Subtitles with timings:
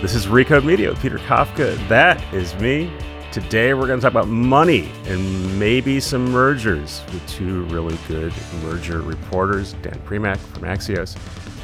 [0.00, 1.76] This is Recode Media with Peter Kafka.
[1.88, 2.88] That is me.
[3.32, 8.32] Today we're going to talk about money and maybe some mergers with two really good
[8.62, 11.16] merger reporters, Dan Primack from Axios,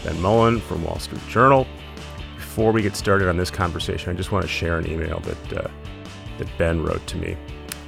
[0.03, 1.65] Ben Mullin from Wall Street Journal.
[2.35, 5.53] Before we get started on this conversation, I just want to share an email that
[5.53, 5.69] uh,
[6.39, 7.37] that Ben wrote to me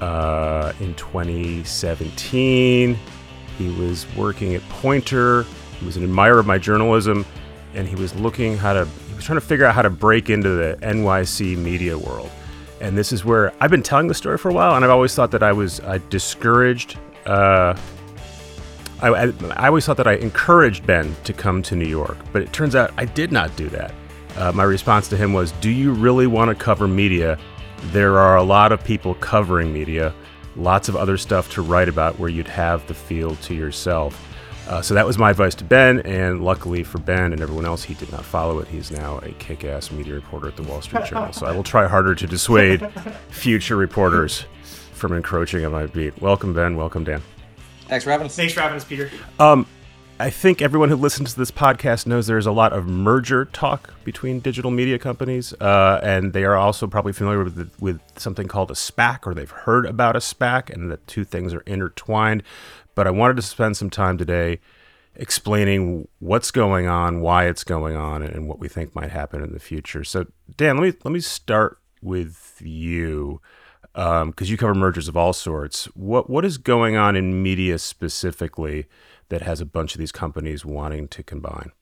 [0.00, 2.96] uh, in 2017.
[3.58, 5.42] He was working at Poynter.
[5.80, 7.26] He was an admirer of my journalism,
[7.74, 8.88] and he was looking how to
[9.24, 12.30] trying to figure out how to break into the NYC media world.
[12.80, 15.14] And this is where I've been telling the story for a while, and I've always
[15.14, 16.98] thought that I was I discouraged.
[17.24, 17.76] Uh,
[19.00, 22.42] I, I, I, always thought that I encouraged Ben to come to New York, but
[22.42, 23.92] it turns out I did not do that.
[24.36, 27.38] Uh, my response to him was, "Do you really want to cover media?
[27.92, 30.14] There are a lot of people covering media,
[30.54, 34.22] lots of other stuff to write about where you'd have the field to yourself."
[34.68, 37.84] Uh, so that was my advice to Ben, and luckily for Ben and everyone else,
[37.84, 38.66] he did not follow it.
[38.66, 41.32] He's now a kick ass media reporter at the Wall Street Journal.
[41.32, 42.84] So I will try harder to dissuade
[43.28, 44.44] future reporters
[44.92, 46.20] from encroaching on my beat.
[46.20, 46.76] Welcome, Ben.
[46.76, 47.22] Welcome, Dan.
[47.82, 48.34] Thanks for having us.
[48.34, 49.08] Thanks for having us, Peter.
[49.38, 49.68] Um,
[50.18, 53.94] I think everyone who listens to this podcast knows there's a lot of merger talk
[54.02, 58.48] between digital media companies, uh, and they are also probably familiar with the, with something
[58.48, 62.42] called a SPAC, or they've heard about a SPAC, and the two things are intertwined
[62.96, 64.58] but I wanted to spend some time today
[65.14, 69.52] explaining what's going on, why it's going on, and what we think might happen in
[69.52, 70.02] the future.
[70.02, 73.40] So, Dan, let me let me start with you
[73.94, 75.84] because um, you cover mergers of all sorts.
[75.94, 78.86] What what is going on in media specifically
[79.28, 81.72] that has a bunch of these companies wanting to combine?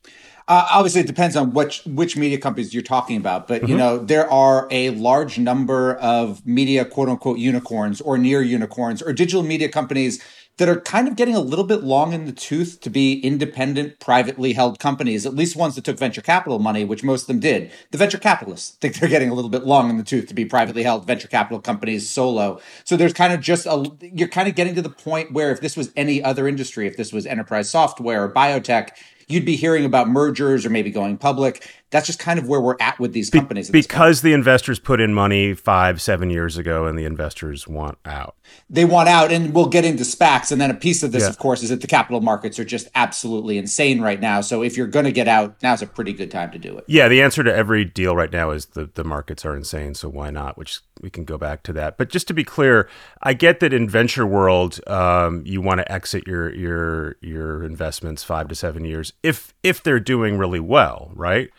[0.46, 3.70] Uh, obviously, it depends on which which media companies you're talking about, but mm-hmm.
[3.70, 9.00] you know there are a large number of media quote unquote unicorns or near unicorns
[9.00, 10.22] or digital media companies
[10.56, 13.98] that are kind of getting a little bit long in the tooth to be independent,
[13.98, 17.40] privately held companies, at least ones that took venture capital money, which most of them
[17.40, 17.72] did.
[17.90, 20.44] The venture capitalists think they're getting a little bit long in the tooth to be
[20.44, 22.60] privately held venture capital companies solo.
[22.84, 25.60] So there's kind of just a, you're kind of getting to the point where if
[25.60, 28.90] this was any other industry, if this was enterprise software or biotech,
[29.26, 32.74] you'd be hearing about mergers or maybe going public that's just kind of where we're
[32.80, 33.70] at with these companies.
[33.70, 37.98] Be- because the investors put in money five, seven years ago, and the investors want
[38.04, 38.34] out.
[38.68, 40.50] They want out, and we'll get into SPACs.
[40.50, 41.28] And then a piece of this, yeah.
[41.28, 44.40] of course, is that the capital markets are just absolutely insane right now.
[44.40, 46.84] So if you're going to get out, now's a pretty good time to do it.
[46.88, 49.94] Yeah, the answer to every deal right now is the the markets are insane.
[49.94, 50.58] So why not?
[50.58, 51.96] Which we can go back to that.
[51.96, 52.88] But just to be clear,
[53.22, 58.24] I get that in venture world, um, you want to exit your your your investments
[58.24, 61.50] five to seven years if if they're doing really well, right?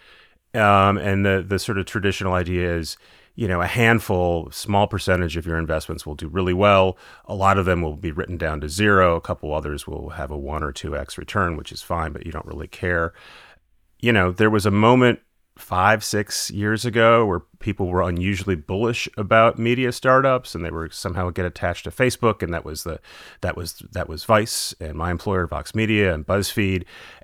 [0.55, 2.97] Um, and the the sort of traditional idea is,
[3.35, 6.97] you know, a handful, small percentage of your investments will do really well.
[7.25, 9.15] A lot of them will be written down to zero.
[9.15, 12.25] A couple others will have a one or two x return, which is fine, but
[12.25, 13.13] you don't really care.
[13.99, 15.19] You know, there was a moment
[15.57, 20.89] five, six years ago where people were unusually bullish about media startups and they were
[20.89, 22.99] somehow get attached to Facebook and that was the
[23.41, 26.83] that was that was Vice and my employer Vox Media and BuzzFeed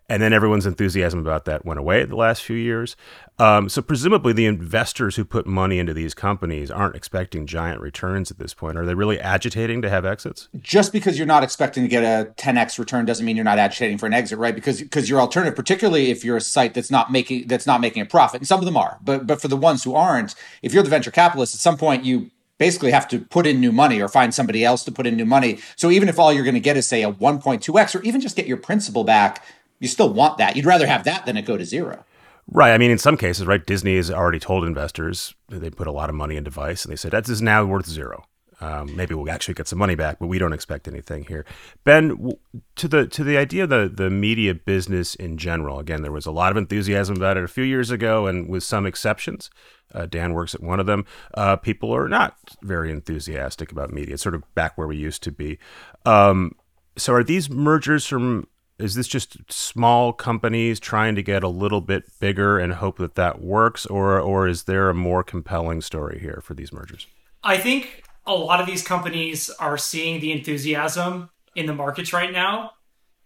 [0.10, 2.96] and then everyone's enthusiasm about that went away the last few years.
[3.40, 8.30] Um, so presumably the investors who put money into these companies aren't expecting giant returns
[8.30, 8.78] at this point.
[8.78, 10.50] Are they really agitating to have exits?
[10.60, 13.98] Just because you're not expecting to get a 10x return doesn't mean you're not agitating
[13.98, 14.54] for an exit, right?
[14.54, 18.02] Because because your alternative, particularly if you're a site that's not making that's not making
[18.02, 20.74] a profit, and some of them are, but but for the ones who aren't, if
[20.74, 24.00] you're the venture capitalist, at some point you basically have to put in new money
[24.00, 25.58] or find somebody else to put in new money.
[25.76, 28.36] So even if all you're going to get is say a 1.2x or even just
[28.36, 29.44] get your principal back
[29.82, 30.56] you still want that.
[30.56, 32.06] You'd rather have that than it go to zero.
[32.48, 32.74] Right.
[32.74, 36.10] I mean, in some cases, right, Disney has already told investors they put a lot
[36.10, 38.24] of money into Vice and they said that is now worth zero.
[38.62, 41.46] Um, maybe we'll actually get some money back, but we don't expect anything here.
[41.84, 42.34] Ben,
[42.76, 45.80] to the to the idea of the the media business in general.
[45.80, 48.64] Again, there was a lot of enthusiasm about it a few years ago, and with
[48.64, 49.50] some exceptions,
[49.96, 51.06] uh, Dan works at one of them.
[51.34, 54.14] Uh, people are not very enthusiastic about media.
[54.14, 55.58] It's sort of back where we used to be.
[56.06, 56.52] Um,
[56.98, 58.46] so, are these mergers from
[58.82, 63.16] is this just small companies trying to get a little bit bigger and hope that
[63.16, 67.08] that works or or is there a more compelling story here for these mergers
[67.44, 72.32] i think a lot of these companies are seeing the enthusiasm in the markets right
[72.32, 72.72] now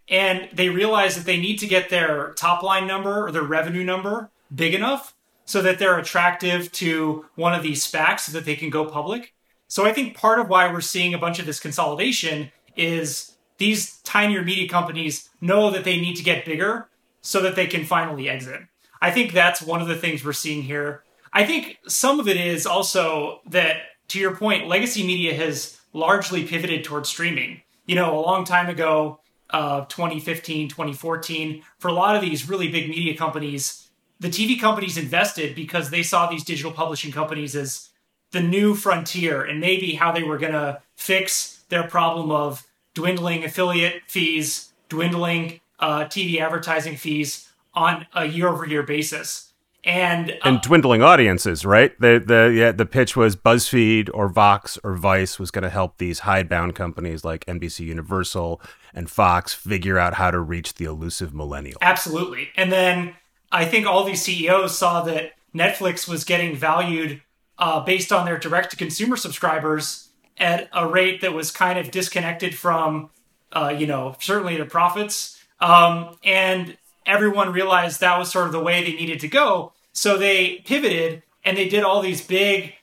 [0.08, 3.84] and they realize that they need to get their top line number or their revenue
[3.84, 5.14] number big enough
[5.44, 9.32] so that they're attractive to one of these SPACs so that they can go public.
[9.68, 13.98] So I think part of why we're seeing a bunch of this consolidation is these
[14.02, 16.88] tinier media companies know that they need to get bigger
[17.22, 18.60] so that they can finally exit.
[19.00, 21.02] I think that's one of the things we're seeing here.
[21.32, 23.76] I think some of it is also that,
[24.08, 27.62] to your point, legacy media has largely pivoted towards streaming.
[27.86, 29.20] You know, a long time ago,
[29.50, 33.88] uh, 2015, 2014, for a lot of these really big media companies,
[34.18, 37.90] the TV companies invested because they saw these digital publishing companies as
[38.32, 42.66] the new frontier and maybe how they were going to fix their problem of
[42.96, 49.52] dwindling affiliate fees, dwindling uh, TV advertising fees on a year over year basis.
[49.84, 51.92] And, uh, and dwindling audiences, right?
[52.00, 55.98] The the yeah, the pitch was BuzzFeed or Vox or Vice was going to help
[55.98, 58.60] these hidebound companies like NBC Universal
[58.92, 61.78] and Fox figure out how to reach the elusive millennial.
[61.82, 62.48] Absolutely.
[62.56, 63.14] And then
[63.52, 67.22] I think all these CEOs saw that Netflix was getting valued
[67.58, 70.05] uh, based on their direct to consumer subscribers
[70.38, 73.10] at a rate that was kind of disconnected from,
[73.52, 75.40] uh, you know, certainly the profits.
[75.60, 79.72] Um, and everyone realized that was sort of the way they needed to go.
[79.92, 82.74] So they pivoted and they did all these big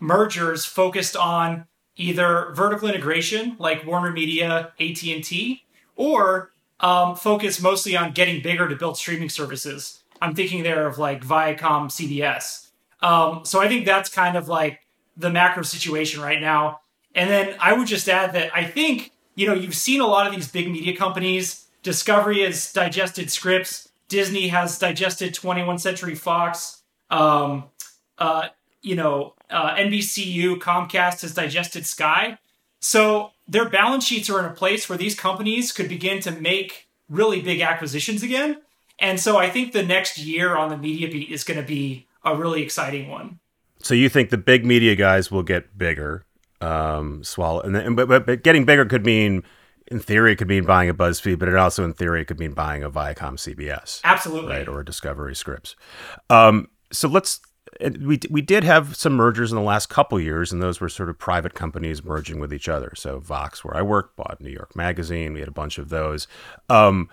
[0.00, 1.66] mergers focused on
[1.96, 5.64] either vertical integration like Warner Media, AT&T,
[5.94, 7.16] or um,
[7.62, 10.02] mostly on getting bigger to build streaming services.
[10.20, 12.68] I'm thinking there of like Viacom, CBS.
[13.00, 14.80] Um, so I think that's kind of like
[15.16, 16.80] the macro situation right now.
[17.16, 20.26] And then I would just add that I think, you know, you've seen a lot
[20.26, 21.66] of these big media companies.
[21.82, 23.88] Discovery has digested Scripps.
[24.08, 26.82] Disney has digested 21st Century Fox.
[27.10, 27.64] Um,
[28.18, 28.48] uh,
[28.82, 32.38] you know, uh, NBCU, Comcast has digested Sky.
[32.80, 36.88] So their balance sheets are in a place where these companies could begin to make
[37.08, 38.58] really big acquisitions again.
[38.98, 42.06] And so I think the next year on the media beat is going to be
[42.24, 43.38] a really exciting one.
[43.78, 46.25] So you think the big media guys will get bigger,
[46.66, 49.42] um, swallow, and then, but, but, but getting bigger could mean,
[49.86, 52.40] in theory, it could mean buying a BuzzFeed, but it also, in theory, it could
[52.40, 55.76] mean buying a Viacom CBS, absolutely, right, or Discovery Scripps.
[56.30, 57.40] Um, so let's.
[58.00, 61.10] We we did have some mergers in the last couple years, and those were sort
[61.10, 62.92] of private companies merging with each other.
[62.96, 65.34] So Vox, where I work, bought New York Magazine.
[65.34, 66.26] We had a bunch of those.
[66.70, 67.10] Um,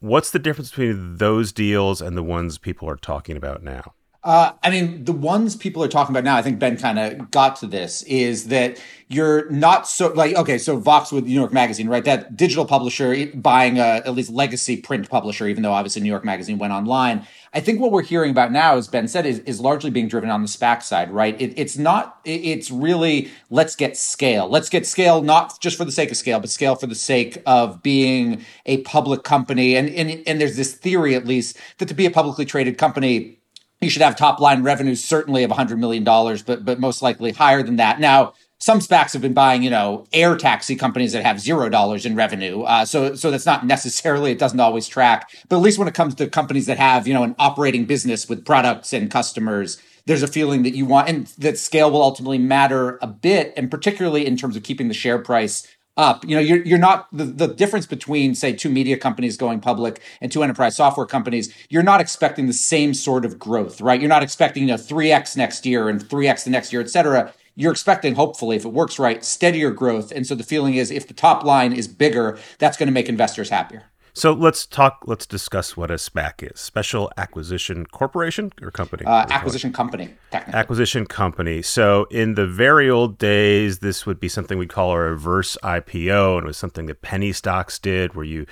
[0.00, 3.92] what's the difference between those deals and the ones people are talking about now?
[4.24, 7.30] Uh, I mean, the ones people are talking about now, I think Ben kind of
[7.30, 11.52] got to this, is that you're not so like okay, so Vox with New York
[11.52, 12.02] Magazine, right?
[12.04, 16.24] That digital publisher buying a at least legacy print publisher, even though obviously New York
[16.24, 17.26] Magazine went online.
[17.52, 20.30] I think what we're hearing about now, as Ben said, is, is largely being driven
[20.30, 21.40] on the SPAC side, right?
[21.40, 24.48] It, it's not, it's really let's get scale.
[24.48, 27.40] Let's get scale, not just for the sake of scale, but scale for the sake
[27.46, 29.76] of being a public company.
[29.76, 33.38] And, and, and there's this theory, at least, that to be a publicly traded company,
[33.84, 37.62] you should have top line revenues certainly of $100 million, but, but most likely higher
[37.62, 38.00] than that.
[38.00, 42.06] Now, some SPACs have been buying, you know, air taxi companies that have zero dollars
[42.06, 42.62] in revenue.
[42.62, 45.30] Uh, so, so that's not necessarily it doesn't always track.
[45.48, 48.28] But at least when it comes to companies that have, you know, an operating business
[48.28, 52.38] with products and customers, there's a feeling that you want, and that scale will ultimately
[52.38, 55.66] matter a bit, and particularly in terms of keeping the share price
[55.96, 56.24] up.
[56.24, 60.00] You know, you're you're not the, the difference between say two media companies going public
[60.20, 64.00] and two enterprise software companies, you're not expecting the same sort of growth, right?
[64.00, 67.32] You're not expecting, you know, 3x next year and 3x the next year, et cetera
[67.56, 70.10] you're expecting, hopefully, if it works right, steadier growth.
[70.10, 73.08] And so the feeling is if the top line is bigger, that's going to make
[73.08, 73.84] investors happier.
[74.16, 75.02] So let's talk.
[75.06, 79.04] Let's discuss what a SPAC is: Special Acquisition Corporation or company?
[79.04, 80.58] Uh, acquisition company, technically.
[80.58, 81.62] Acquisition company.
[81.62, 86.38] So in the very old days, this would be something we'd call a reverse IPO,
[86.38, 88.46] and it was something that penny stocks did, where you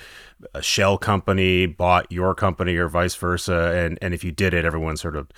[0.53, 4.65] a shell company bought your company or vice versa, and and if you did it,
[4.65, 5.29] everyone sort of,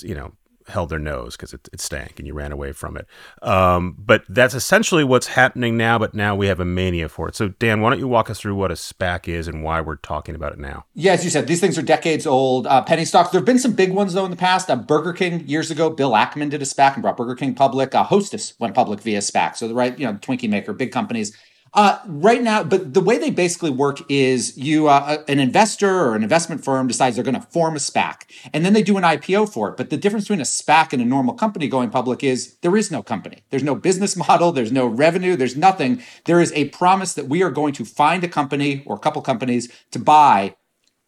[0.00, 0.32] you know,
[0.70, 3.06] held their nose because it, it stank and you ran away from it.
[3.42, 7.36] Um, but that's essentially what's happening now, but now we have a mania for it.
[7.36, 9.96] So, Dan, why don't you walk us through what a SPAC is and why we're
[9.96, 10.86] talking about it now?
[10.94, 12.66] Yeah, as you said, these things are decades old.
[12.66, 14.70] Uh, penny stocks, there have been some big ones, though, in the past.
[14.70, 17.94] Uh, Burger King, years ago, Bill Ackman did a SPAC and brought Burger King public.
[17.94, 19.56] Uh, Hostess went public via SPAC.
[19.56, 21.36] So, the right, you know, Twinkie maker, big companies
[21.72, 26.16] uh, right now, but the way they basically work is you, uh, an investor or
[26.16, 28.22] an investment firm decides they're going to form a SPAC,
[28.52, 29.76] and then they do an IPO for it.
[29.76, 32.90] But the difference between a SPAC and a normal company going public is there is
[32.90, 33.44] no company.
[33.50, 34.50] There's no business model.
[34.50, 35.36] There's no revenue.
[35.36, 36.02] There's nothing.
[36.24, 39.22] There is a promise that we are going to find a company or a couple
[39.22, 40.56] companies to buy.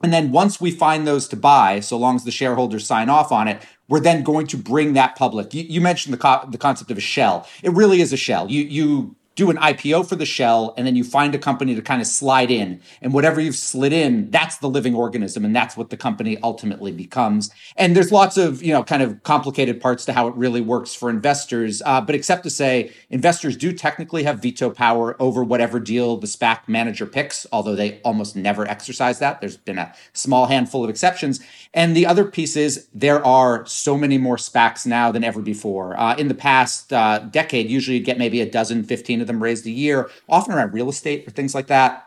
[0.04, 3.30] And then once we find those to buy, so long as the shareholders sign off
[3.32, 5.54] on it, we're then going to bring that public.
[5.54, 7.48] You, you mentioned the, co- the concept of a shell.
[7.62, 8.50] It really is a shell.
[8.50, 11.82] You, you do an IPO for the shell, and then you find a company to
[11.82, 12.80] kind of slide in.
[13.00, 16.92] And whatever you've slid in, that's the living organism, and that's what the company ultimately
[16.92, 17.50] becomes.
[17.76, 20.94] And there's lots of, you know, kind of complicated parts to how it really works
[20.94, 21.80] for investors.
[21.84, 26.26] Uh, but except to say, investors do technically have veto power over whatever deal the
[26.26, 29.40] SPAC manager picks, although they almost never exercise that.
[29.40, 31.40] There's been a small handful of exceptions.
[31.72, 35.98] And the other piece is there are so many more SPACs now than ever before.
[35.98, 39.42] Uh, in the past uh, decade, usually you'd get maybe a dozen, 15 of them
[39.42, 42.06] raised a year, often around real estate or things like that.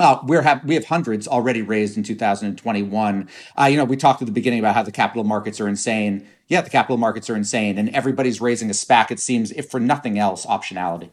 [0.00, 3.28] Uh, we're have we have hundreds already raised in 2021.
[3.56, 6.26] Uh, you know, we talked at the beginning about how the capital markets are insane.
[6.48, 9.12] Yeah, the capital markets are insane, and everybody's raising a SPAC.
[9.12, 11.10] It seems, if for nothing else, optionality.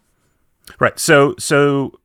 [0.80, 0.98] Right.
[1.00, 2.00] So so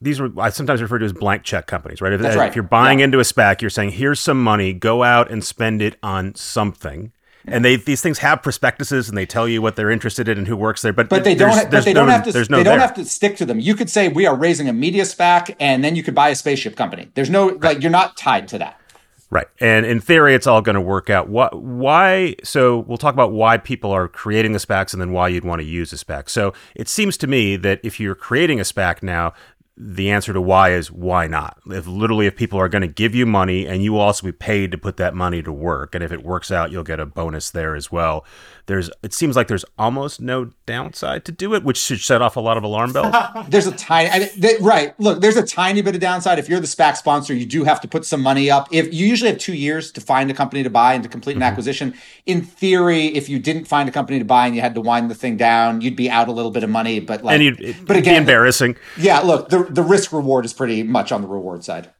[0.00, 2.12] these are I sometimes refer to as blank check companies, right?
[2.12, 2.48] If, That's right.
[2.48, 3.06] if you're buying Yeah.
[3.06, 7.12] into a SPAC, you're saying here's some money, go out and spend it on something.
[7.48, 10.48] And they these things have prospectuses and they tell you what they're interested in and
[10.48, 11.48] who works there, but But they don't.
[11.50, 12.32] there's- ha- there's but they no- don't have to.
[12.32, 12.80] No they don't there.
[12.80, 13.60] have to stick to them.
[13.60, 16.34] You could say we are raising a media SPAC, and then you could buy a
[16.34, 17.08] spaceship company.
[17.14, 18.80] There's no like you're not tied to that.
[19.28, 19.46] Right.
[19.60, 21.28] And in theory, it's all going to work out.
[21.28, 22.36] What, why?
[22.44, 25.60] So we'll talk about why people are creating the SPACs and then why you'd want
[25.60, 26.28] to use a SPAC.
[26.30, 29.32] So it seems to me that if you're creating a SPAC now,
[29.78, 31.58] the answer to why is why not?
[31.66, 34.32] If literally, if people are going to give you money and you will also be
[34.32, 37.06] paid to put that money to work, and if it works out, you'll get a
[37.06, 38.24] bonus there as well.
[38.66, 42.34] There's, it seems like there's almost no downside to do it, which should set off
[42.36, 43.14] a lot of alarm bells.
[43.48, 44.98] There's a tiny I mean, they, right.
[44.98, 46.40] Look, there's a tiny bit of downside.
[46.40, 48.66] If you're the SPAC sponsor, you do have to put some money up.
[48.72, 51.34] If you usually have two years to find a company to buy and to complete
[51.34, 51.50] an Mm-hmm.
[51.50, 54.80] acquisition, in theory, if you didn't find a company to buy and you had to
[54.80, 56.98] wind the thing down, you'd be out a little bit of money.
[56.98, 58.76] But like, and you'd, but again, embarrassing.
[58.98, 59.20] yeah.
[59.20, 61.90] Look, the the risk reward is pretty much on the reward side.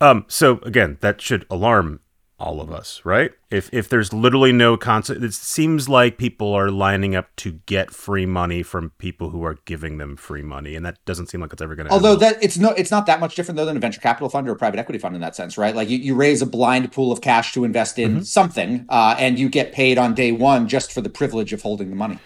[0.00, 2.00] Um, so again, that should alarm
[2.40, 3.30] all of us, right?
[3.50, 7.92] If if there's literally no concept, it seems like people are lining up to get
[7.92, 11.52] free money from people who are giving them free money, and that doesn't seem like
[11.52, 11.92] it's ever going to.
[11.92, 14.48] Although that it's no, it's not that much different though than a venture capital fund
[14.48, 15.76] or a private equity fund in that sense, right?
[15.76, 18.22] Like you, you raise a blind pool of cash to invest in Mm-hmm.
[18.22, 21.90] something, uh, and you get paid on day one just for the privilege of holding
[21.90, 22.18] the money.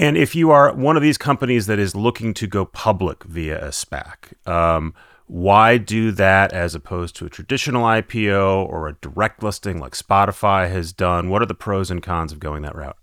[0.00, 3.62] And if you are one of these companies that is looking to go public via
[3.66, 4.94] a SPAC, um,
[5.26, 10.70] why do that as opposed to a traditional IPO or a direct listing like Spotify
[10.70, 11.28] has done?
[11.28, 12.96] What are the pros and cons of going that route?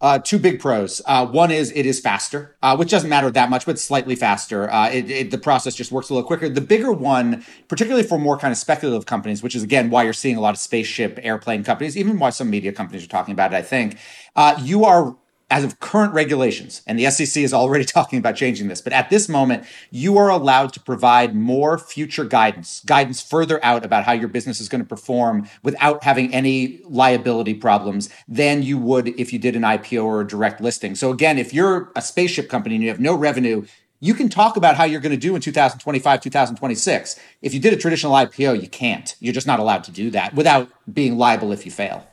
[0.00, 1.02] Uh, two big pros.
[1.04, 4.70] Uh, one is it is faster, uh, which doesn't matter that much, but slightly faster.
[4.70, 6.48] Uh, it, it, the process just works a little quicker.
[6.48, 10.14] The bigger one, particularly for more kind of speculative companies, which is again why you're
[10.14, 13.52] seeing a lot of spaceship airplane companies, even why some media companies are talking about
[13.52, 13.56] it.
[13.56, 13.98] I think
[14.34, 15.14] uh, you are.
[15.48, 19.10] As of current regulations, and the SEC is already talking about changing this, but at
[19.10, 24.12] this moment, you are allowed to provide more future guidance, guidance further out about how
[24.12, 29.32] your business is going to perform without having any liability problems than you would if
[29.32, 30.96] you did an IPO or a direct listing.
[30.96, 33.64] So again, if you're a spaceship company and you have no revenue,
[34.00, 37.20] you can talk about how you're going to do in 2025, 2026.
[37.40, 39.14] If you did a traditional IPO, you can't.
[39.20, 42.06] You're just not allowed to do that without being liable if you fail.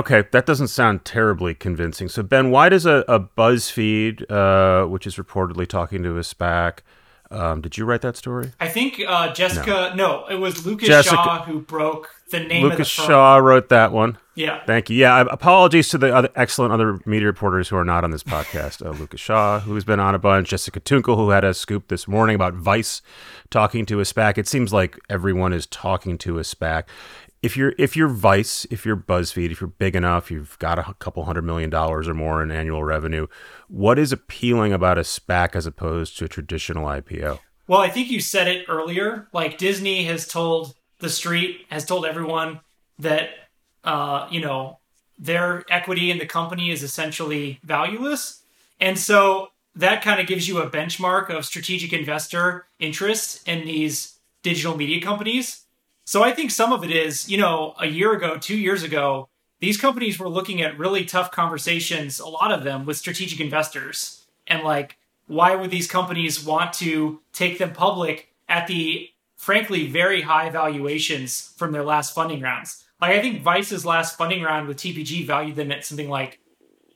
[0.00, 2.08] Okay, that doesn't sound terribly convincing.
[2.08, 6.78] So, Ben, why does a, a BuzzFeed, uh, which is reportedly talking to a SPAC,
[7.30, 8.52] um, did you write that story?
[8.58, 9.92] I think uh, Jessica.
[9.94, 10.26] No.
[10.28, 12.88] it was Lucas Jessica- Shaw who broke the name of the Lucas.
[12.88, 14.18] Shaw wrote that one.
[14.34, 14.64] Yeah.
[14.64, 14.96] Thank you.
[14.96, 18.84] Yeah, apologies to the other excellent other media reporters who are not on this podcast.
[18.84, 22.08] Uh, Lucas Shaw, who's been on a bunch, Jessica Toonkel, who had a scoop this
[22.08, 23.02] morning about Vice
[23.50, 24.38] talking to a SPAC.
[24.38, 26.84] It seems like everyone is talking to a SPAC.
[27.42, 30.94] If you're if you're Vice, if you're BuzzFeed, if you're big enough, you've got a
[30.98, 33.26] couple hundred million dollars or more in annual revenue.
[33.68, 37.38] What is appealing about a SPAC as opposed to a traditional IPO?
[37.66, 39.28] Well, I think you said it earlier.
[39.32, 42.60] Like Disney has told the street, has told everyone
[42.98, 43.30] that
[43.84, 44.78] uh, you know
[45.18, 48.42] their equity in the company is essentially valueless,
[48.80, 54.18] and so that kind of gives you a benchmark of strategic investor interest in these
[54.42, 55.64] digital media companies.
[56.04, 59.28] So I think some of it is, you know, a year ago, two years ago,
[59.60, 64.26] these companies were looking at really tough conversations, a lot of them with strategic investors.
[64.46, 70.22] And like, why would these companies want to take them public at the frankly very
[70.22, 72.84] high valuations from their last funding rounds?
[73.00, 76.40] Like, I think Vice's last funding round with TPG valued them at something like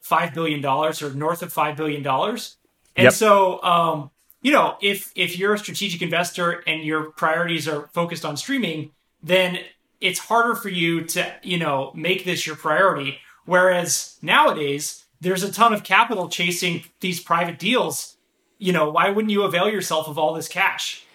[0.02, 2.06] $5 billion or north of $5 billion.
[2.06, 3.12] And Yep.
[3.12, 4.11] so, um,
[4.44, 8.92] you know, if if you're a strategic investor and your priorities are focused on streaming,
[9.22, 9.58] then
[10.02, 13.18] it's harder for you to, you know, make this your priority.
[13.46, 18.18] Whereas nowadays, there's a ton of capital chasing these private deals.
[18.58, 21.06] You know, why wouldn't you avail yourself of all this cash?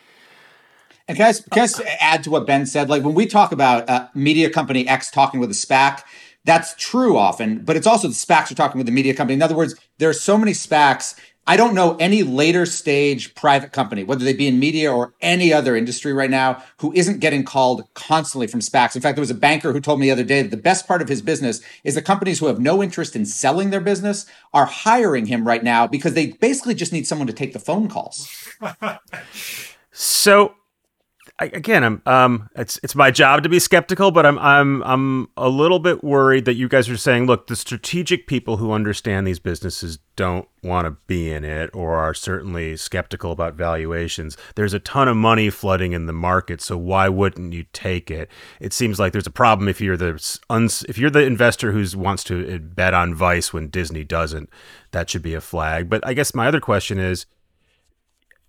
[1.08, 2.90] And can I, can I s- add to what Ben said?
[2.90, 6.02] Like when we talk about uh, media company X talking with a SPAC,
[6.46, 9.36] that's true often, but it's also the SPACs are talking with the media company.
[9.36, 11.16] In other words, there are so many SPACs.
[11.50, 15.52] I don't know any later stage private company, whether they be in media or any
[15.52, 18.96] other industry right now, who isn't getting called constantly from SPACs.
[18.96, 20.88] In fact, there was a banker who told me the other day that the best
[20.88, 24.28] part of his business is the companies who have no interest in selling their business
[24.54, 27.88] are hiring him right now because they basically just need someone to take the phone
[27.88, 28.30] calls.
[29.92, 30.54] So
[31.40, 35.50] again, I'm um, it's it's my job to be skeptical, but I'm I'm I'm a
[35.50, 39.40] little bit worried that you guys are saying, look, the strategic people who understand these
[39.40, 44.36] businesses don't want to be in it, or are certainly skeptical about valuations.
[44.56, 48.30] There's a ton of money flooding in the market, so why wouldn't you take it?
[48.60, 51.86] It seems like there's a problem if you're the uns, if you're the investor who
[51.98, 54.50] wants to uh, bet on Vice when Disney doesn't.
[54.92, 55.90] That should be a flag.
[55.90, 57.26] But I guess my other question is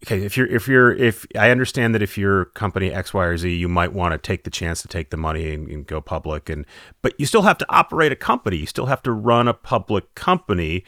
[0.04, 3.37] okay if you're if you're if i understand that if you're company x y or
[3.37, 6.00] z you might want to take the chance to take the money and, and, go
[6.00, 6.64] public and
[7.02, 8.57] but you still have to operate a company.
[8.57, 10.85] You still have to run a public company.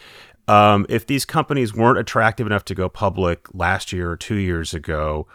[0.49, 4.75] Um, if these companies weren't attractive enough to go public last year or two years
[4.75, 5.27] ago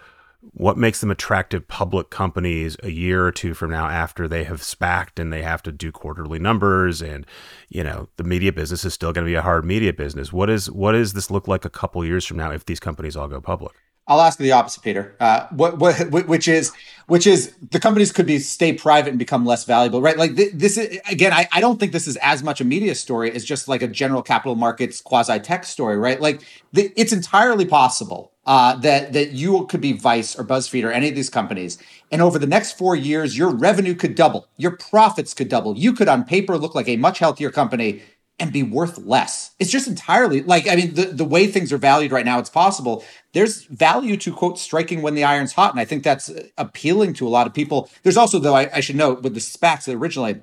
[0.53, 4.61] what makes them attractive public companies a year or two from now after they have
[4.61, 7.25] spacked and they have to do quarterly numbers and
[7.69, 10.33] you know the media business is still going to be a hard media business?
[10.33, 13.15] What is what does this look like a couple years from now if these companies
[13.15, 13.73] all go public
[14.07, 15.15] I'll ask you the opposite, Peter.
[15.19, 15.95] Uh, what, what,
[16.27, 16.71] which is,
[17.07, 20.17] which is, the companies could be stay private and become less valuable, right?
[20.17, 22.95] Like th- this is again, I, I don't think this is as much a media
[22.95, 26.21] story as just like a general capital markets quasi tech story, right?
[26.21, 30.91] Like the, it's entirely possible uh, that that you could be Vice or BuzzFeed or
[30.91, 31.77] any of these companies,
[32.11, 35.77] and over the next four years, your revenue could double, your profits could double.
[35.77, 38.01] You could, on paper, look like a much healthier company
[38.39, 39.51] and be worth less.
[39.59, 42.39] It's just entirely like I mean the the way things are valued right now.
[42.39, 43.03] It's possible
[43.33, 47.27] there's value to quote striking when the iron's hot, and I think that's appealing to
[47.27, 47.89] a lot of people.
[48.03, 50.41] There's also though I, I should note with the SPACs that originally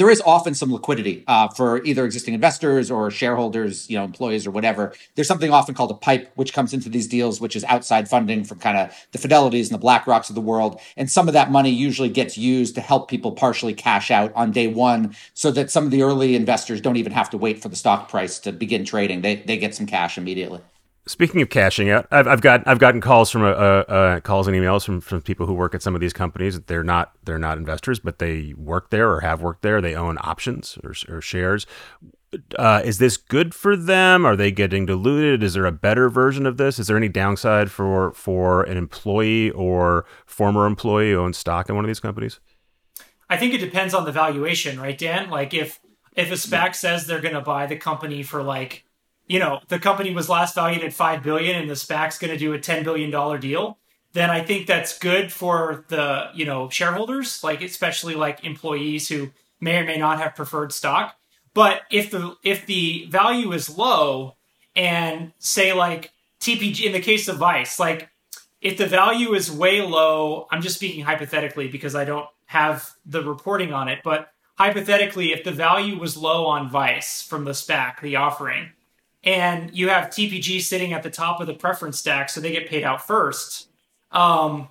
[0.00, 4.46] there is often some liquidity uh, for either existing investors or shareholders, you know, employees
[4.46, 4.92] or whatever.
[5.14, 8.44] There's something often called a pipe, which comes into these deals, which is outside funding
[8.44, 10.80] from kind of the Fidelities and the BlackRocks of the world.
[10.96, 14.52] And some of that money usually gets used to help people partially cash out on
[14.52, 17.68] day one so that some of the early investors don't even have to wait for
[17.68, 19.22] the stock price to begin trading.
[19.22, 20.60] They, they get some cash immediately.
[21.08, 24.54] Speaking of cashing out, I've, I've got I've gotten calls from uh, uh, calls and
[24.54, 26.60] emails from, from people who work at some of these companies.
[26.60, 29.80] They're not they're not investors, but they work there or have worked there.
[29.80, 31.66] They own options or, or shares.
[32.58, 34.26] Uh, is this good for them?
[34.26, 35.42] Are they getting diluted?
[35.42, 36.78] Is there a better version of this?
[36.78, 41.74] Is there any downside for for an employee or former employee who owns stock in
[41.74, 42.38] one of these companies?
[43.30, 45.30] I think it depends on the valuation, right, Dan?
[45.30, 45.80] Like if
[46.14, 48.84] if a SPAC says they're going to buy the company for like
[49.28, 52.38] you know, the company was last valued at 5 billion and the SPAC's going to
[52.38, 53.78] do a 10 billion dollar deal,
[54.14, 59.30] then I think that's good for the, you know, shareholders, like especially like employees who
[59.60, 61.14] may or may not have preferred stock.
[61.54, 64.36] But if the if the value is low
[64.74, 68.08] and say like TPG in the case of Vice, like
[68.60, 73.22] if the value is way low, I'm just speaking hypothetically because I don't have the
[73.22, 78.00] reporting on it, but hypothetically if the value was low on Vice from the SPAC,
[78.00, 78.70] the offering,
[79.28, 82.66] and you have TPG sitting at the top of the preference stack, so they get
[82.66, 83.68] paid out first,
[84.10, 84.68] um,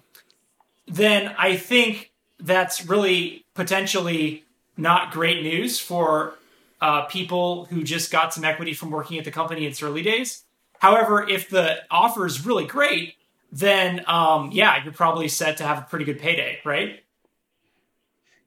[0.88, 6.34] then I think that's really potentially not great news for
[6.82, 10.02] uh, people who just got some equity from working at the company in its early
[10.02, 10.44] days.
[10.80, 13.14] However, if the offer is really great,
[13.52, 17.04] then um, yeah, you're probably set to have a pretty good payday, right?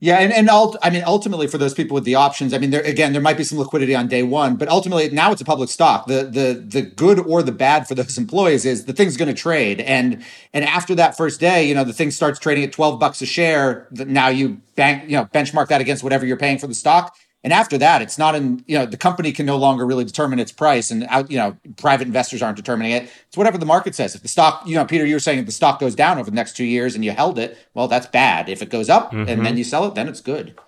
[0.03, 2.71] Yeah, and and ult- I mean, ultimately, for those people with the options, I mean,
[2.71, 5.45] there again, there might be some liquidity on day one, but ultimately, now it's a
[5.45, 6.07] public stock.
[6.07, 9.39] The the the good or the bad for those employees is the thing's going to
[9.39, 12.99] trade, and and after that first day, you know, the thing starts trading at twelve
[12.99, 13.89] bucks a share.
[13.91, 17.53] Now you bank, you know, benchmark that against whatever you're paying for the stock, and
[17.53, 20.53] after that, it's not in, you know, the company can no longer really determine its
[20.53, 23.11] price and out, you know, private investors aren't determining it.
[23.29, 24.15] It's whatever the market says.
[24.15, 26.31] If the stock, you know, Peter, you were saying if the stock goes down over
[26.31, 28.51] the next two years and you held it, well, that's bad.
[28.51, 29.29] If it goes up mm-hmm.
[29.29, 30.59] and then you sell it, then it's good.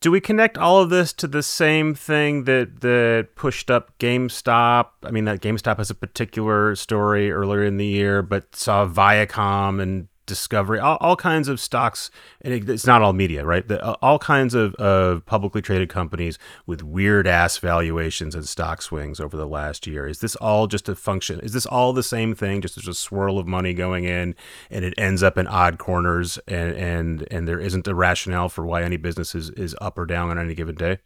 [0.00, 4.88] Do we connect all of this to the same thing that that pushed up GameStop?
[5.02, 9.80] I mean, that GameStop has a particular story earlier in the year, but saw Viacom
[9.80, 12.10] and Discovery, all, all kinds of stocks.
[12.40, 13.66] And it, it's not all media, right?
[13.66, 19.20] The, all kinds of, of publicly traded companies with weird ass valuations and stock swings
[19.20, 20.06] over the last year.
[20.06, 21.40] Is this all just a function?
[21.40, 22.60] Is this all the same thing?
[22.60, 24.34] Just there's a swirl of money going in,
[24.70, 28.64] and it ends up in odd corners, and and and there isn't a rationale for
[28.66, 30.98] why any business is, is up or down on any given day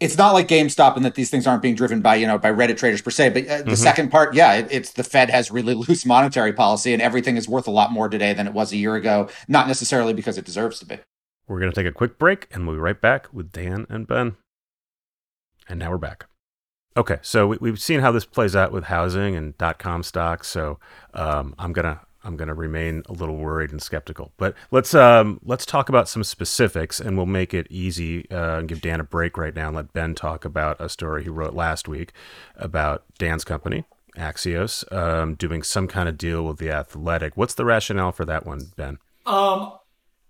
[0.00, 2.50] it's not like GameStop and that these things aren't being driven by you know by
[2.50, 3.28] Reddit traders per se.
[3.30, 3.74] But uh, the mm-hmm.
[3.74, 7.48] second part, yeah, it, it's the Fed has really loose monetary policy, and everything is
[7.48, 9.28] worth a lot more today than it was a year ago.
[9.46, 10.98] Not necessarily because it deserves to be.
[11.46, 14.06] We're going to take a quick break, and we'll be right back with Dan and
[14.06, 14.36] Ben.
[15.68, 16.26] And now we're back.
[16.96, 20.48] Okay, so we, have seen how this plays out with housing and dot com stocks.
[20.48, 20.78] So
[21.14, 24.32] um, I'm gonna I'm going to remain a little worried and skeptical.
[24.36, 28.68] But let's um, let's talk about some specifics, and we'll make it easy uh, and
[28.68, 31.54] give Dan a break right now and let Ben talk about a story he wrote
[31.54, 32.12] last week
[32.56, 33.84] about Dan's company,
[34.16, 37.36] Axios, um, doing some kind of deal with the Athletic.
[37.36, 38.98] What's the rationale for that one, Ben?
[39.26, 39.72] Um,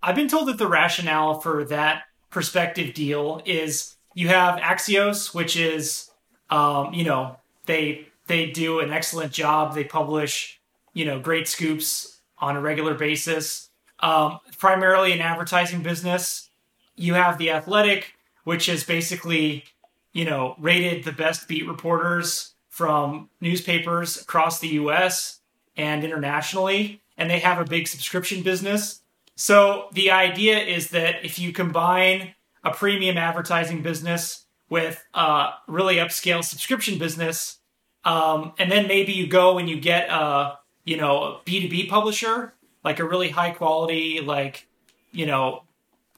[0.03, 5.57] I've been told that the rationale for that perspective deal is you have Axios, which
[5.57, 6.11] is,
[6.51, 9.75] um, you know, they they do an excellent job.
[9.75, 10.60] They publish,
[10.93, 13.69] you know, great scoops on a regular basis.
[14.01, 16.51] Um, primarily an advertising business.
[16.97, 19.65] You have the Athletic, which is basically,
[20.13, 25.41] you know, rated the best beat reporters from newspapers across the U.S.
[25.77, 29.03] and internationally, and they have a big subscription business.
[29.37, 35.97] So the idea is that if you combine a premium advertising business with a really
[35.97, 37.59] upscale subscription business,
[38.05, 42.55] um, and then maybe you go and you get a you know a B2B publisher,
[42.85, 44.67] like a really high quality like
[45.13, 45.63] you know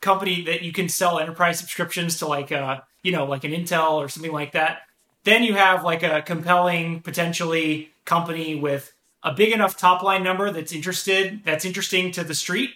[0.01, 3.93] company that you can sell enterprise subscriptions to like a you know like an Intel
[3.93, 4.83] or something like that.
[5.25, 10.51] Then you have like a compelling potentially company with a big enough top line number
[10.51, 12.71] that's interested that's interesting to the street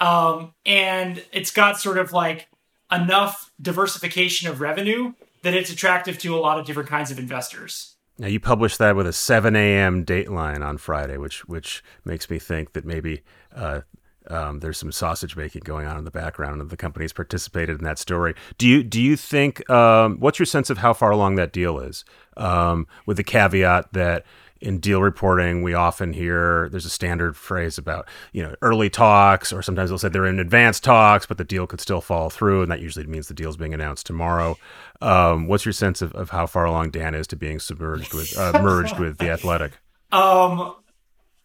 [0.00, 2.48] um, and it's got sort of like
[2.90, 5.12] enough diversification of revenue
[5.42, 7.96] that it's attractive to a lot of different kinds of investors.
[8.20, 10.04] Now you published that with a 7 a.m.
[10.04, 13.22] dateline on Friday, which which makes me think that maybe
[13.56, 13.80] uh,
[14.26, 17.84] um, there's some sausage making going on in the background, and the company's participated in
[17.84, 18.34] that story.
[18.58, 19.68] Do you do you think?
[19.70, 22.04] Um, what's your sense of how far along that deal is?
[22.36, 24.26] Um, with the caveat that
[24.60, 29.52] in deal reporting, we often hear there's a standard phrase about you know early talks,
[29.52, 32.62] or sometimes they'll say they're in advanced talks, but the deal could still fall through,
[32.62, 34.56] and that usually means the deal's being announced tomorrow.
[35.00, 38.36] Um, what's your sense of, of how far along Dan is to being submerged with
[38.38, 39.72] uh, merged with the Athletic?
[40.12, 40.74] Um,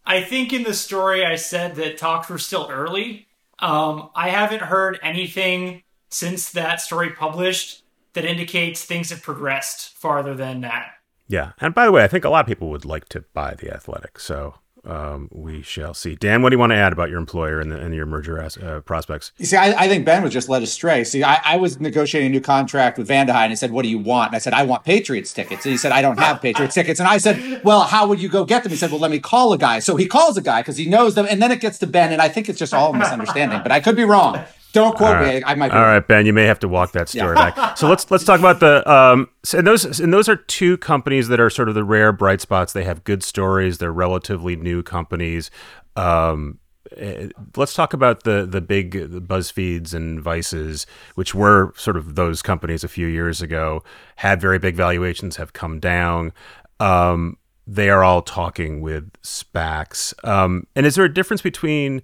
[0.08, 3.28] I think in the story I said that talks were still early.
[3.60, 10.34] Um, I haven't heard anything since that story published that indicates things have progressed farther
[10.34, 10.95] than that.
[11.28, 13.56] Yeah, and by the way, I think a lot of people would like to buy
[13.56, 16.16] the Athletic, so um, we shall see.
[16.16, 18.40] Dan, what do you want to add about your employer and, the, and your merger
[18.40, 19.32] as, uh, prospects?
[19.38, 21.04] You see, I, I, think Ben was just led astray.
[21.04, 23.90] See, I, I, was negotiating a new contract with Van and he said, "What do
[23.90, 26.42] you want?" And I said, "I want Patriots tickets." And he said, "I don't have
[26.42, 29.00] Patriots tickets." And I said, "Well, how would you go get them?" He said, "Well,
[29.00, 31.42] let me call a guy." So he calls a guy because he knows them, and
[31.42, 33.80] then it gets to Ben, and I think it's just all a misunderstanding, but I
[33.80, 34.44] could be wrong.
[34.76, 35.36] Don't quote right.
[35.36, 35.44] me.
[35.46, 35.70] I might.
[35.70, 36.26] Be All right, Ben.
[36.26, 37.52] You may have to walk that story yeah.
[37.52, 37.78] back.
[37.78, 39.30] So let's let's talk about the um.
[39.54, 42.74] And those and those are two companies that are sort of the rare bright spots.
[42.74, 43.78] They have good stories.
[43.78, 45.50] They're relatively new companies.
[45.96, 46.60] Um,
[46.98, 48.92] eh, let's talk about the the big
[49.28, 50.86] BuzzFeeds and Vices,
[51.16, 53.82] which were sort of those companies a few years ago,
[54.18, 56.34] had very big valuations, have come down.
[56.82, 60.14] Um, they are all talking with SPACs.
[60.28, 62.02] Um, and is there a difference between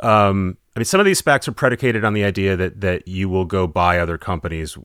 [0.00, 3.30] um, I mean, some of these SPACs are predicated on the idea that that you
[3.30, 4.76] will go buy other companies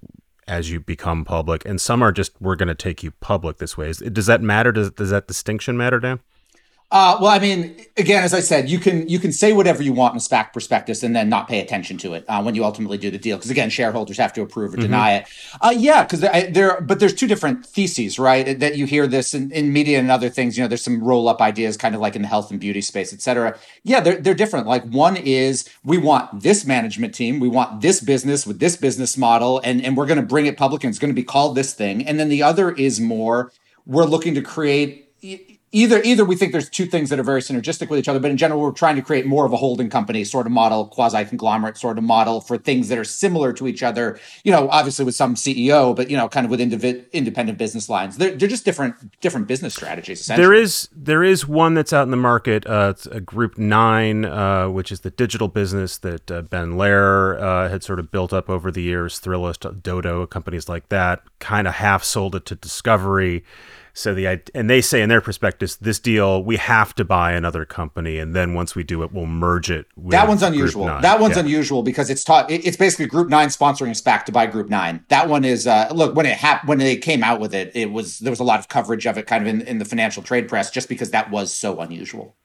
[0.47, 3.77] as you become public, and some are just we're going to take you public this
[3.77, 3.91] way.
[3.91, 4.71] Does that matter?
[4.71, 6.21] Does does that distinction matter, Dan?
[6.91, 9.93] Uh, well, I mean, again, as I said, you can you can say whatever you
[9.93, 12.65] want in a SPAC prospectus and then not pay attention to it uh, when you
[12.65, 14.87] ultimately do the deal, because again, shareholders have to approve or mm-hmm.
[14.87, 15.27] deny it.
[15.61, 18.59] Uh, yeah, because there, but there's two different theses, right?
[18.59, 20.57] That you hear this in, in, media and other things.
[20.57, 22.81] You know, there's some roll up ideas, kind of like in the health and beauty
[22.81, 23.57] space, et cetera.
[23.83, 24.67] Yeah, they're they're different.
[24.67, 29.17] Like one is we want this management team, we want this business with this business
[29.17, 31.55] model, and and we're going to bring it public, and it's going to be called
[31.55, 32.05] this thing.
[32.05, 33.53] And then the other is more
[33.85, 35.07] we're looking to create
[35.71, 38.31] either either we think there's two things that are very synergistic with each other, but
[38.31, 41.23] in general, we're trying to create more of a holding company sort of model, quasi
[41.25, 44.19] conglomerate sort of model for things that are similar to each other.
[44.43, 47.89] You know, obviously with some CEO, but you know, kind of with indiv- independent business
[47.89, 48.17] lines.
[48.17, 50.25] They're, they're just different different business strategies.
[50.25, 52.65] There is there is one that's out in the market.
[52.67, 57.41] Uh, it's a Group Nine, uh, which is the digital business that uh, Ben Lerer
[57.41, 59.19] uh, had sort of built up over the years.
[59.19, 63.43] Thrillist, Dodo, companies like that, kind of half sold it to Discovery
[63.93, 67.65] so the and they say in their prospectus, this deal we have to buy another
[67.65, 69.85] company, and then once we do it, we'll merge it.
[70.09, 70.85] that one's unusual.
[70.85, 71.43] That one's yeah.
[71.43, 72.49] unusual because it's taught.
[72.49, 75.05] It's basically Group Nine sponsoring a SPAC to buy Group Nine.
[75.09, 77.91] That one is uh, look when it happened when they came out with it, it
[77.91, 80.23] was there was a lot of coverage of it, kind of in, in the financial
[80.23, 82.35] trade press, just because that was so unusual.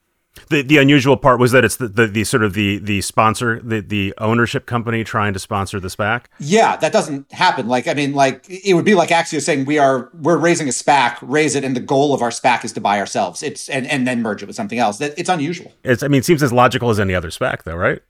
[0.49, 3.59] The the unusual part was that it's the, the, the, sort of the the sponsor
[3.61, 6.25] the the ownership company trying to sponsor the SPAC.
[6.39, 7.67] Yeah, that doesn't happen.
[7.67, 10.71] Like I mean, like it would be like Axios saying we are we're raising a
[10.71, 13.43] SPAC, raise it, and the goal of our SPAC is to buy ourselves.
[13.43, 14.97] It's and and then merge it with something else.
[14.97, 15.73] That it's unusual.
[15.83, 18.01] It's I mean, it seems as logical as any other SPAC, though, right?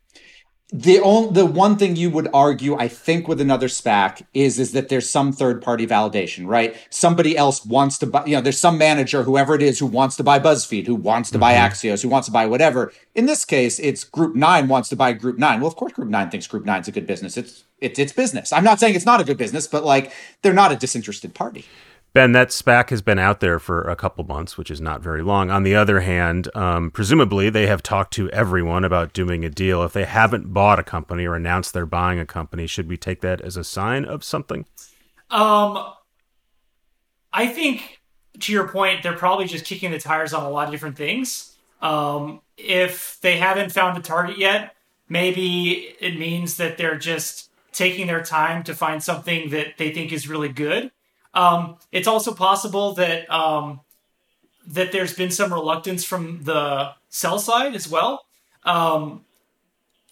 [0.74, 4.74] The only the one thing you would argue i think with another spac is is
[4.74, 6.76] that there's some third party validation right?
[6.90, 10.16] Somebody else wants to buy you know there's some manager whoever it is who wants
[10.16, 11.42] to buy buzzfeed who wants to mm-hmm.
[11.42, 12.92] buy axios who wants to buy whatever.
[13.16, 16.10] In this case it's group 9 wants to buy group 9 well of course group
[16.10, 17.38] 9 thinks group 9 is a good business.
[17.38, 18.52] It's it's it's business.
[18.54, 21.66] I'm not saying it's not a good business but like they're not a disinterested party
[22.18, 25.22] Ben, that SPAC has been out there for a couple months, which is not very
[25.22, 25.52] long.
[25.52, 29.84] On the other hand, um, presumably they have talked to everyone about doing a deal.
[29.84, 33.22] If they haven't bought a company or announced they're buying a company, should we take
[33.22, 34.66] that as a sign of something?
[35.30, 35.94] Um,
[37.32, 38.00] I think
[38.40, 41.56] to your point, they're probably just kicking the tires on a lot of different things.
[41.84, 44.76] Um, if they haven't found a target yet,
[45.08, 50.12] maybe it means that they're just taking their time to find something that they think
[50.12, 50.90] is really good.
[51.34, 53.82] Um, it's also possible that um,
[54.68, 58.26] that there's been some reluctance from the sell side as well.
[58.64, 59.24] Um,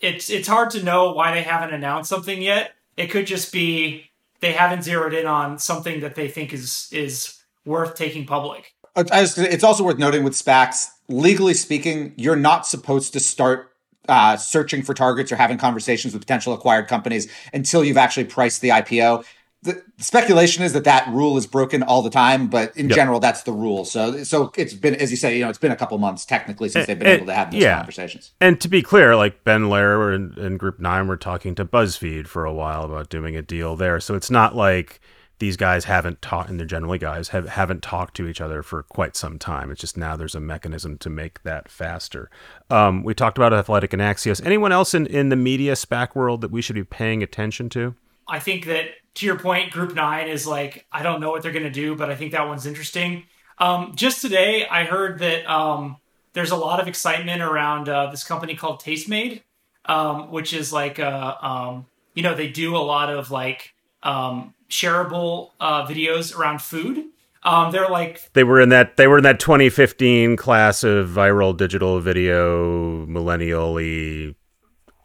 [0.02, 2.74] it's it's hard to know why they haven't announced something yet.
[2.98, 7.42] It could just be they haven't zeroed in on something that they think is is
[7.66, 8.74] worth taking public.
[8.96, 13.72] It's also worth noting with SPACs, legally speaking, you're not supposed to start
[14.08, 18.62] uh, searching for targets or having conversations with potential acquired companies until you've actually priced
[18.62, 19.26] the IPO
[19.66, 22.96] the speculation is that that rule is broken all the time, but in yep.
[22.96, 23.84] general, that's the rule.
[23.84, 26.70] So, so it's been, as you say, you know, it's been a couple months technically
[26.70, 27.78] since they've been able to have those yeah.
[27.78, 28.32] conversations.
[28.40, 32.28] And to be clear, like Ben Lerer and, and Group Nine were talking to BuzzFeed
[32.28, 34.00] for a while about doing a deal there.
[34.00, 35.02] So it's not like
[35.40, 38.84] these guys haven't talked, and they're generally guys have haven't talked to each other for
[38.84, 39.70] quite some time.
[39.70, 42.30] It's just now there's a mechanism to make that faster.
[42.70, 44.46] Um, we talked about Athletic and Axios.
[44.46, 47.96] Anyone else in in the media SPAC world that we should be paying attention to?
[48.28, 48.86] I think that
[49.16, 52.10] to your point, Group Nine is like I don't know what they're gonna do, but
[52.10, 53.24] I think that one's interesting.
[53.58, 55.98] Um, just today, I heard that um,
[56.34, 59.42] there's a lot of excitement around uh, this company called Tastemade,
[59.86, 64.54] um, which is like uh, um, you know they do a lot of like um,
[64.70, 67.06] shareable uh, videos around food.
[67.44, 71.56] Um, they're like they were in that they were in that 2015 class of viral
[71.56, 73.80] digital video millennial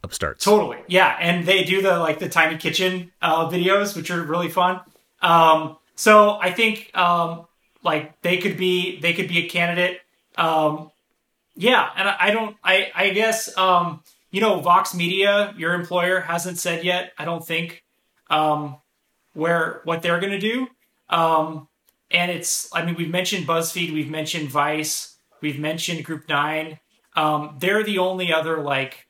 [0.03, 0.45] upstarts.
[0.45, 4.49] Totally, yeah, and they do the like the tiny kitchen uh, videos, which are really
[4.49, 4.81] fun.
[5.23, 7.47] Um, so I think um,
[7.83, 10.01] like they could be they could be a candidate.
[10.37, 10.91] Um,
[11.55, 16.21] yeah, and I, I don't I I guess um, you know Vox Media, your employer
[16.21, 17.13] hasn't said yet.
[17.19, 17.85] I don't think
[18.29, 18.77] um,
[19.35, 20.69] where what they're going to do.
[21.09, 21.69] Um,
[22.11, 26.79] and it's I mean we've mentioned BuzzFeed, we've mentioned Vice, we've mentioned Group Nine.
[27.17, 29.07] Um, they're the only other like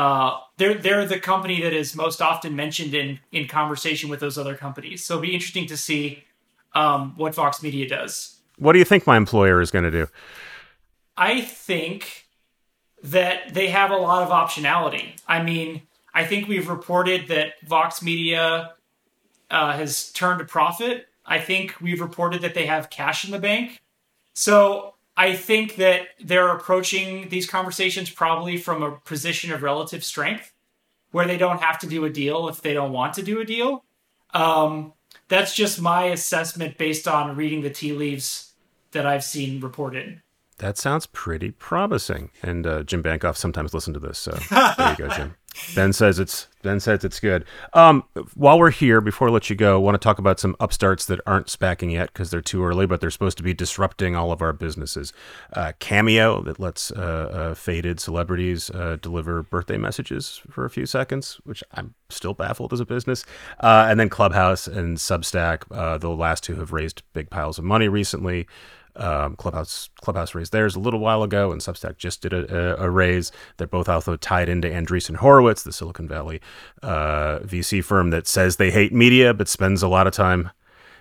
[0.00, 4.38] uh, they're they're the company that is most often mentioned in in conversation with those
[4.38, 5.04] other companies.
[5.04, 6.24] So it'll be interesting to see
[6.74, 8.40] um, what Vox Media does.
[8.56, 10.06] What do you think my employer is going to do?
[11.18, 12.26] I think
[13.02, 15.20] that they have a lot of optionality.
[15.28, 15.82] I mean,
[16.14, 18.72] I think we've reported that Vox Media
[19.50, 21.08] uh, has turned a profit.
[21.26, 23.82] I think we've reported that they have cash in the bank.
[24.32, 30.50] So I think that they're approaching these conversations probably from a position of relative strength
[31.10, 33.44] where they don't have to do a deal if they don't want to do a
[33.44, 33.84] deal.
[34.32, 34.94] Um,
[35.28, 38.54] that's just my assessment based on reading the tea leaves
[38.92, 40.22] that I've seen reported.
[40.56, 42.30] That sounds pretty promising.
[42.42, 45.34] And uh, Jim Bankoff sometimes listens to this, so there you go, Jim.
[45.74, 47.44] Ben says it's Ben says it's good.
[47.72, 50.56] Um, while we're here, before I let you go, I want to talk about some
[50.60, 54.14] upstarts that aren't spacking yet because they're too early, but they're supposed to be disrupting
[54.14, 55.12] all of our businesses.
[55.54, 60.86] Uh, Cameo that lets uh, uh, faded celebrities uh, deliver birthday messages for a few
[60.86, 63.24] seconds, which I'm still baffled as a business.
[63.60, 67.64] Uh, and then Clubhouse and Substack, uh, the last two have raised big piles of
[67.64, 68.46] money recently.
[68.96, 72.86] Um, Clubhouse Clubhouse raised theirs a little while ago, and Substack just did a, a,
[72.86, 73.32] a raise.
[73.56, 76.40] They're both also tied into Andreessen Horowitz, the Silicon Valley
[76.82, 80.50] uh, VC firm that says they hate media but spends a lot of time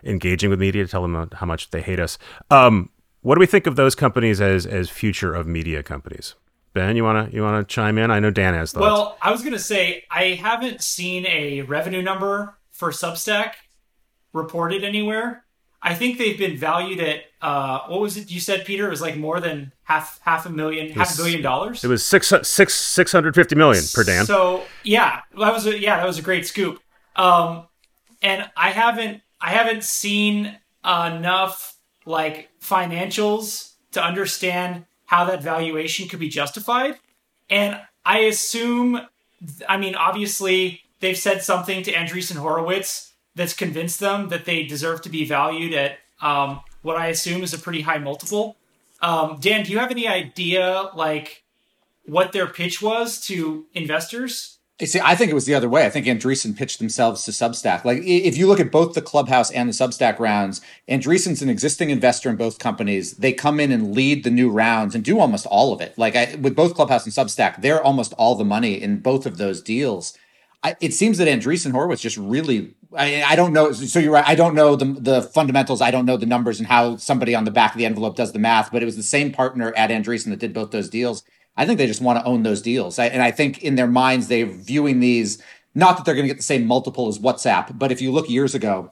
[0.03, 2.17] engaging with media to tell them how much they hate us.
[2.49, 2.89] Um,
[3.21, 6.35] what do we think of those companies as as future of media companies?
[6.73, 8.11] Ben, you wanna you wanna chime in?
[8.11, 8.81] I know Dan has thoughts.
[8.81, 13.53] Well, I was gonna say I haven't seen a revenue number for Substack
[14.33, 15.45] reported anywhere.
[15.81, 18.87] I think they've been valued at uh, what was it you said, Peter?
[18.87, 21.83] It was like more than half half a million, half a billion dollars.
[21.83, 24.25] It was six six six hundred fifty million per Dan.
[24.25, 26.81] So yeah, that was a, yeah, that was a great scoop.
[27.15, 27.67] Um,
[28.21, 36.19] and I haven't I haven't seen enough like financials to understand how that valuation could
[36.19, 36.95] be justified.
[37.49, 39.01] And I assume,
[39.67, 43.08] I mean, obviously they've said something to Andreessen Horowitz
[43.39, 47.53] that's convinced them that they deserve to be valued at um, what I assume is
[47.53, 48.57] a pretty high multiple.
[49.01, 51.43] Um, Dan, do you have any idea like
[52.05, 54.57] what their pitch was to investors?
[54.83, 55.85] See, I think it was the other way.
[55.85, 57.85] I think Andreessen pitched themselves to Substack.
[57.85, 61.89] Like, if you look at both the Clubhouse and the Substack rounds, Andreessen's an existing
[61.89, 63.13] investor in both companies.
[63.13, 65.97] They come in and lead the new rounds and do almost all of it.
[65.97, 69.37] Like, I, with both Clubhouse and Substack, they're almost all the money in both of
[69.37, 70.17] those deals.
[70.61, 73.71] I, it seems that Andreessen Horowitz just really I, I don't know.
[73.71, 74.27] So you're right.
[74.27, 75.81] I don't know the the fundamentals.
[75.81, 78.31] I don't know the numbers and how somebody on the back of the envelope does
[78.31, 78.71] the math.
[78.71, 81.23] But it was the same partner at Andreessen that did both those deals.
[81.55, 82.97] I think they just want to own those deals.
[82.99, 85.41] I, and I think in their minds they're viewing these
[85.75, 88.29] not that they're going to get the same multiple as WhatsApp, but if you look
[88.29, 88.91] years ago,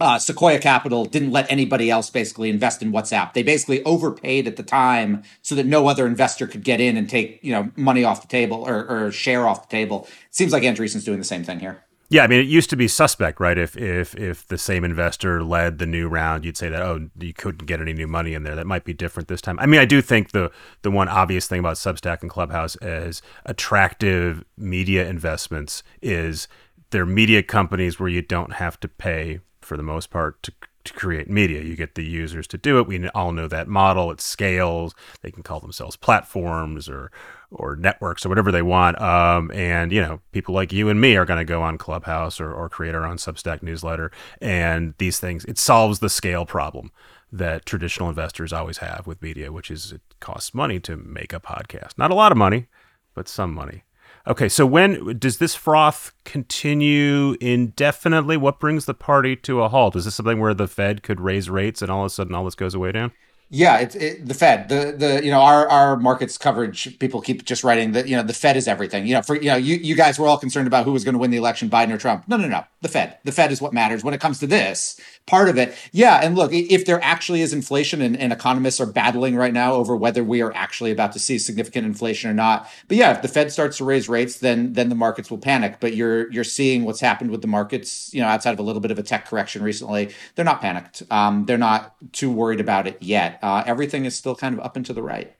[0.00, 3.34] uh, Sequoia Capital didn't let anybody else basically invest in WhatsApp.
[3.34, 7.08] They basically overpaid at the time so that no other investor could get in and
[7.08, 10.06] take you know money off the table or, or share off the table.
[10.28, 11.84] It seems like Andreessen's doing the same thing here.
[12.12, 13.56] Yeah, I mean, it used to be suspect, right?
[13.56, 17.32] If if if the same investor led the new round, you'd say that oh, you
[17.32, 18.56] couldn't get any new money in there.
[18.56, 19.60] That might be different this time.
[19.60, 20.50] I mean, I do think the
[20.82, 26.48] the one obvious thing about Substack and Clubhouse as attractive media investments is
[26.90, 29.38] they're media companies where you don't have to pay
[29.70, 30.52] for the most part to
[30.82, 31.62] to create media.
[31.62, 32.88] You get the users to do it.
[32.88, 34.10] We all know that model.
[34.10, 34.96] It scales.
[35.22, 37.12] They can call themselves platforms or
[37.52, 39.00] or networks or whatever they want.
[39.00, 42.40] Um, and you know, people like you and me are going to go on Clubhouse
[42.40, 44.10] or, or create our own Substack newsletter.
[44.40, 46.90] And these things, it solves the scale problem
[47.30, 51.38] that traditional investors always have with media, which is it costs money to make a
[51.38, 51.96] podcast.
[51.96, 52.66] Not a lot of money,
[53.14, 53.84] but some money.
[54.30, 58.36] Okay, so when does this froth continue indefinitely?
[58.36, 59.96] What brings the party to a halt?
[59.96, 62.44] Is this something where the Fed could raise rates and all of a sudden all
[62.44, 63.10] this goes away down?
[63.48, 64.68] Yeah, it's it, the Fed.
[64.68, 66.96] The the you know our our markets coverage.
[67.00, 69.04] People keep just writing that you know the Fed is everything.
[69.04, 71.14] You know for you know you you guys were all concerned about who was going
[71.14, 72.28] to win the election, Biden or Trump.
[72.28, 72.62] No, no, no.
[72.82, 73.18] The Fed.
[73.24, 75.74] The Fed is what matters when it comes to this part of it.
[75.92, 79.74] Yeah, and look, if there actually is inflation, and, and economists are battling right now
[79.74, 82.68] over whether we are actually about to see significant inflation or not.
[82.88, 85.76] But yeah, if the Fed starts to raise rates, then then the markets will panic.
[85.78, 88.12] But you're you're seeing what's happened with the markets.
[88.14, 91.02] You know, outside of a little bit of a tech correction recently, they're not panicked.
[91.10, 93.38] Um, they're not too worried about it yet.
[93.42, 95.36] Uh, everything is still kind of up and to the right.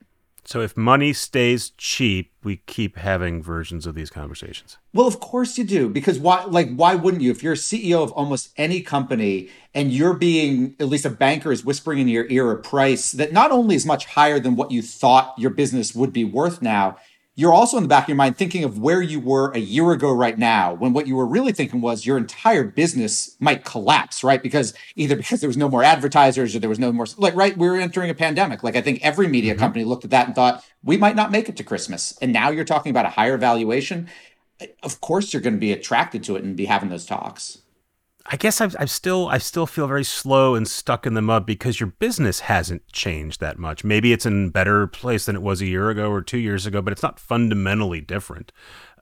[0.51, 4.77] So if money stays cheap, we keep having versions of these conversations.
[4.93, 6.43] Well, of course you do, because why?
[6.43, 7.31] Like, why wouldn't you?
[7.31, 11.53] If you're a CEO of almost any company and you're being, at least a banker
[11.53, 14.71] is whispering in your ear a price that not only is much higher than what
[14.71, 16.97] you thought your business would be worth now,
[17.41, 19.91] you're also in the back of your mind thinking of where you were a year
[19.91, 24.23] ago right now when what you were really thinking was your entire business might collapse
[24.23, 24.43] right?
[24.43, 27.57] Because either because there was no more advertisers or there was no more like right
[27.57, 28.61] we were entering a pandemic.
[28.61, 29.59] Like i think every media mm-hmm.
[29.59, 32.15] company looked at that and thought we might not make it to christmas.
[32.21, 34.07] And now you're talking about a higher valuation.
[34.83, 37.57] Of course you're going to be attracted to it and be having those talks
[38.25, 41.45] I guess I've, I've still I still feel very slow and stuck in the mud
[41.45, 43.83] because your business hasn't changed that much.
[43.83, 46.81] Maybe it's in better place than it was a year ago or two years ago,
[46.81, 48.51] but it's not fundamentally different.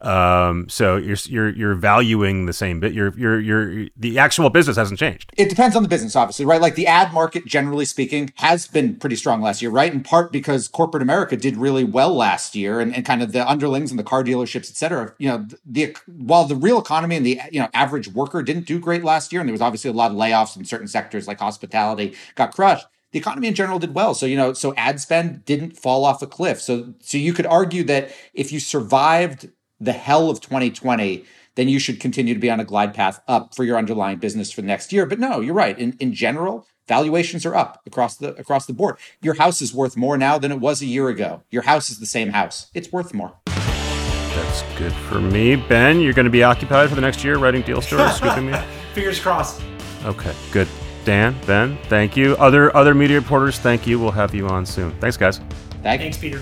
[0.02, 2.94] Um, so you're you're you're valuing the same bit.
[2.94, 5.32] You're you're you're the actual business hasn't changed.
[5.38, 6.62] It depends on the business, obviously, right?
[6.62, 9.94] Like the ad market, generally speaking, has been pretty strong last year, right?
[9.94, 13.48] In part because corporate America did really well last year, and, and kind of the
[13.50, 15.14] underlings and the car dealerships, et cetera.
[15.18, 18.80] You know, the while the real economy and the you know average worker didn't do
[18.80, 21.40] great last year, and there was obviously a lot of layoffs in certain sectors like
[21.40, 24.14] hospitality got crushed the economy in general did well.
[24.14, 26.62] So, you know, so ad spend didn't fall off a cliff.
[26.62, 31.24] So, so you could argue that if you survived the hell of 2020,
[31.56, 34.52] then you should continue to be on a glide path up for your underlying business
[34.52, 35.06] for the next year.
[35.06, 35.78] But no, you're right.
[35.78, 38.98] In in general, valuations are up across the across the board.
[39.22, 41.44] Your house is worth more now than it was a year ago.
[41.50, 42.70] Your house is the same house.
[42.74, 43.34] It's worth more.
[43.46, 45.56] That's good for me.
[45.56, 48.58] Ben, you're going to be occupied for the next year writing deal stories, scooping me.
[48.94, 49.62] Fingers crossed.
[50.06, 50.68] Okay, good.
[51.04, 52.36] Dan, Ben, thank you.
[52.38, 54.00] Other other media reporters, thank you.
[54.00, 54.92] We'll have you on soon.
[55.00, 55.42] Thanks, guys.
[55.82, 56.42] Thanks, Peter.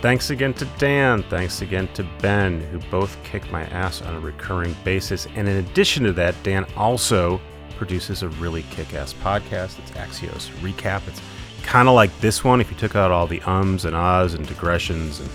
[0.00, 1.24] Thanks again to Dan.
[1.24, 5.26] Thanks again to Ben, who both kick my ass on a recurring basis.
[5.34, 7.40] And in addition to that, Dan also
[7.76, 9.76] produces a really kick ass podcast.
[9.80, 11.08] It's Axios Recap.
[11.08, 11.20] It's
[11.64, 14.46] kind of like this one if you took out all the ums and ahs and
[14.46, 15.30] digressions and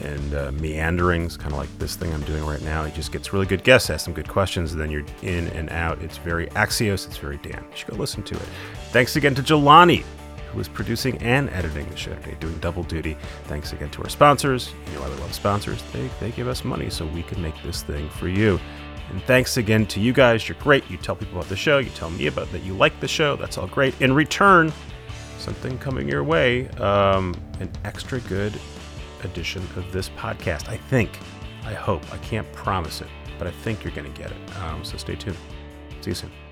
[0.00, 2.84] and uh, meanderings, kind of like this thing I'm doing right now.
[2.84, 5.68] He just gets really good guests, asks some good questions, and then you're in and
[5.70, 6.00] out.
[6.00, 7.64] It's very Axios, it's very Dan.
[7.68, 8.48] You should go listen to it.
[8.92, 10.04] Thanks again to Jelani
[10.52, 13.16] who is producing and editing the show today, doing double duty.
[13.44, 14.72] Thanks again to our sponsors.
[14.86, 15.82] You know we love sponsors.
[15.92, 18.58] They, they give us money so we can make this thing for you.
[19.10, 20.48] And thanks again to you guys.
[20.48, 20.88] You're great.
[20.90, 21.78] You tell people about the show.
[21.78, 23.36] You tell me about that you like the show.
[23.36, 23.98] That's all great.
[24.00, 24.72] In return,
[25.38, 28.52] something coming your way, um, an extra good
[29.24, 30.68] edition of this podcast.
[30.68, 31.18] I think,
[31.64, 33.08] I hope, I can't promise it,
[33.38, 34.56] but I think you're going to get it.
[34.58, 35.38] Um, so stay tuned.
[36.02, 36.47] See you soon.